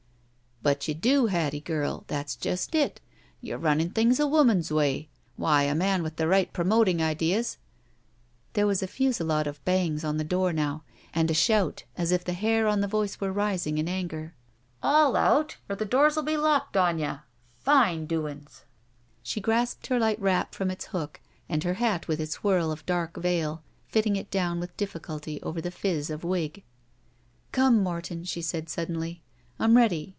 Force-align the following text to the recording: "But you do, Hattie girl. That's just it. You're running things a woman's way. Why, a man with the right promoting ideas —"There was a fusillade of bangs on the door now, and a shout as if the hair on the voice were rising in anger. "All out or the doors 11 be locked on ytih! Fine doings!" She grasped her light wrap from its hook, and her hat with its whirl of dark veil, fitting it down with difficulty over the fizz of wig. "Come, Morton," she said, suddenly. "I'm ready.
"But 0.63 0.87
you 0.87 0.93
do, 0.93 1.25
Hattie 1.25 1.59
girl. 1.59 2.03
That's 2.05 2.35
just 2.35 2.75
it. 2.75 3.01
You're 3.41 3.57
running 3.57 3.89
things 3.89 4.19
a 4.19 4.27
woman's 4.27 4.71
way. 4.71 5.09
Why, 5.35 5.63
a 5.63 5.73
man 5.73 6.03
with 6.03 6.17
the 6.17 6.27
right 6.27 6.53
promoting 6.53 7.01
ideas 7.01 7.57
—"There 8.53 8.67
was 8.67 8.83
a 8.83 8.87
fusillade 8.87 9.47
of 9.47 9.65
bangs 9.65 10.03
on 10.03 10.17
the 10.17 10.23
door 10.23 10.53
now, 10.53 10.83
and 11.15 11.31
a 11.31 11.33
shout 11.33 11.85
as 11.97 12.11
if 12.11 12.23
the 12.23 12.33
hair 12.33 12.67
on 12.67 12.81
the 12.81 12.87
voice 12.87 13.19
were 13.19 13.33
rising 13.33 13.79
in 13.79 13.87
anger. 13.89 14.35
"All 14.83 15.15
out 15.15 15.57
or 15.67 15.75
the 15.75 15.83
doors 15.83 16.15
11 16.15 16.25
be 16.31 16.37
locked 16.37 16.77
on 16.77 16.99
ytih! 16.99 17.21
Fine 17.59 18.05
doings!" 18.05 18.63
She 19.23 19.41
grasped 19.41 19.87
her 19.87 19.97
light 19.99 20.21
wrap 20.21 20.53
from 20.53 20.69
its 20.69 20.85
hook, 20.85 21.21
and 21.49 21.63
her 21.63 21.73
hat 21.73 22.07
with 22.07 22.21
its 22.21 22.43
whirl 22.43 22.71
of 22.71 22.85
dark 22.85 23.17
veil, 23.17 23.63
fitting 23.87 24.15
it 24.15 24.29
down 24.29 24.59
with 24.59 24.77
difficulty 24.77 25.41
over 25.41 25.59
the 25.59 25.71
fizz 25.71 26.11
of 26.11 26.23
wig. 26.23 26.61
"Come, 27.51 27.81
Morton," 27.81 28.23
she 28.25 28.43
said, 28.43 28.69
suddenly. 28.69 29.23
"I'm 29.59 29.75
ready. 29.75 30.09